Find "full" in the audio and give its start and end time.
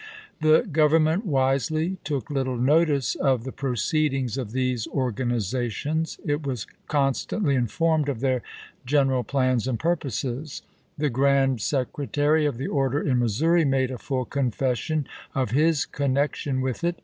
13.99-14.25